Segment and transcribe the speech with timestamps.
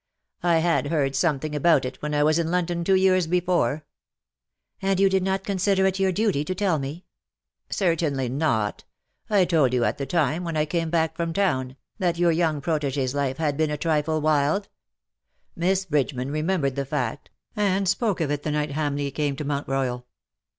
[0.41, 3.85] "I had heard something about it when I was in London two years before."
[4.81, 7.05] "And you did not consider it your duty to tell me
[7.69, 8.83] ?""Certainly not.
[9.29, 12.61] I told you at the time, when I came back from town, that your young
[12.61, 13.77] protege's LE SECRET DE POLICHINELLE.
[13.77, 14.69] 247 life had been a trifle wild.
[15.55, 19.43] Miss Bridgeman remem bered the fact, and spoke of it the night Hamleigh came to
[19.43, 20.07] Mount Royal.